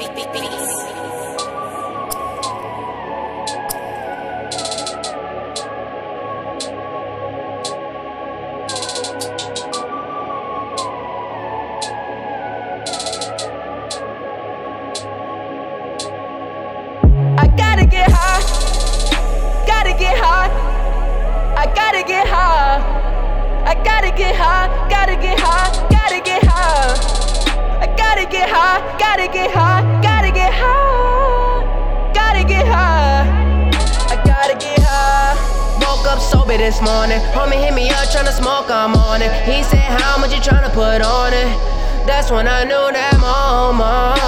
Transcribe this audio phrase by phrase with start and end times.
[0.00, 0.06] I
[17.56, 18.40] gotta get high.
[19.66, 20.50] Gotta get high.
[21.56, 23.00] I Gotta get high.
[23.66, 27.19] I gotta get high, gotta get high, gotta get high.
[28.00, 28.80] Gotta get high.
[28.98, 29.82] Gotta get high.
[30.02, 32.12] Gotta get high.
[32.14, 33.28] Gotta get high.
[34.12, 35.36] I gotta get high.
[35.84, 37.20] Woke up sober this morning.
[37.36, 39.32] Homie hit me up tryna smoke, I'm on it.
[39.44, 41.48] He said, How much you tryna put on it?
[42.06, 44.20] That's when I knew that moment.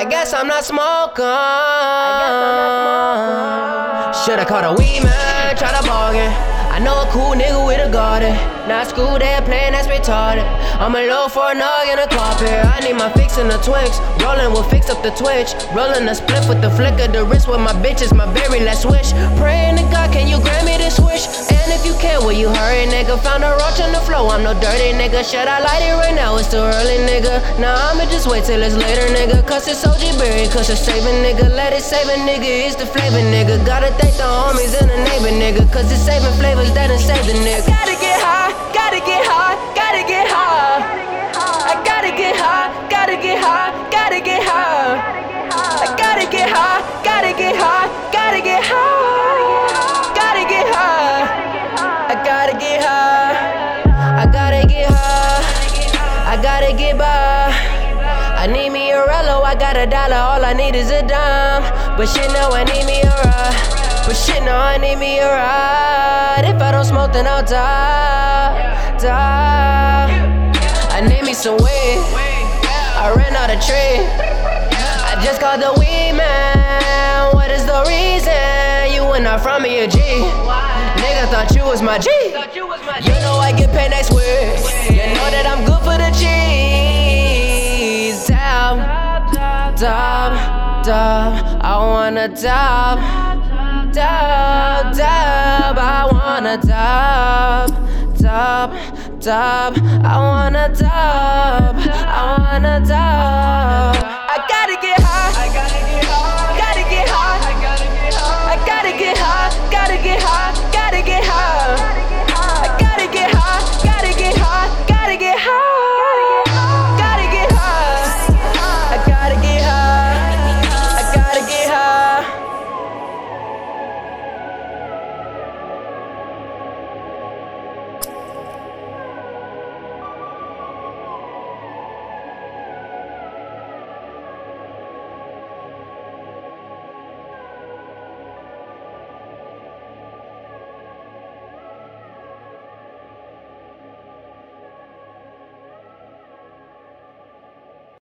[0.00, 1.24] I guess I'm not smoking.
[4.22, 6.53] Shoulda caught a weed man, try to bargain.
[6.74, 8.34] I know a cool nigga with a garden.
[8.66, 10.42] Not school there playing, that's retarded.
[10.82, 12.50] I'ma low for a nog in a carpet.
[12.50, 14.02] I need my fix in the Twix.
[14.18, 15.54] Rolling will fix up the twitch.
[15.70, 18.82] Rolling a split with the flick of the wrist with my bitches, my berry, let's
[18.82, 19.14] switch.
[19.38, 21.30] Praying to God, can you grant me this wish?
[21.46, 23.22] And if you can, will you hurry, nigga?
[23.22, 25.22] Found a roach on the floor, I'm no dirty nigga.
[25.22, 26.34] Should I light it right now?
[26.42, 27.38] It's too early, nigga.
[27.62, 29.46] Nah, I'ma just wait till it's later, nigga.
[29.46, 30.13] Cause it's OG
[30.54, 31.50] cause it's saving, nigga.
[31.50, 33.58] Let it save a nigga, it's the flavor, nigga.
[33.66, 35.66] Gotta thank the homies and the neighbor, nigga.
[35.74, 37.66] Cause it's saving flavors that done save the nigga.
[37.66, 38.54] Gotta get high.
[38.70, 39.58] Gotta get high.
[39.74, 40.78] Gotta get high.
[41.66, 42.70] I gotta get high.
[42.86, 43.74] Gotta get high.
[43.90, 45.02] Gotta get high.
[45.82, 46.80] I gotta get high.
[47.02, 47.90] Gotta get high.
[48.14, 49.34] Gotta get high.
[50.14, 51.26] Gotta get high.
[52.06, 54.22] I gotta get high.
[54.22, 56.30] I gotta get high.
[56.30, 57.73] I gotta get by.
[58.44, 61.64] I need me a rello, I got a dollar, all I need is a dime.
[61.96, 64.04] But shit, no, I need me a ride.
[64.04, 66.44] But shit, no, I need me a ride.
[66.44, 68.98] If I don't smoke, then I'll die.
[69.00, 70.52] Die.
[70.92, 72.04] I need me some weed.
[73.00, 74.04] I ran out of tree.
[75.08, 77.32] I just called the weed man.
[77.32, 79.96] What is the reason you went out from me a G?
[81.00, 82.10] Nigga thought you was my G.
[83.08, 84.20] You know I get paid next week.
[84.92, 85.73] You know that I'm good
[89.76, 91.60] dab, dab.
[91.60, 92.98] I wanna dub,
[93.92, 95.78] dub, dub.
[95.78, 97.70] I wanna dub,
[98.18, 98.70] dub,
[99.20, 99.78] dub.
[100.04, 101.76] I wanna dub,
[102.06, 103.13] I wanna dab.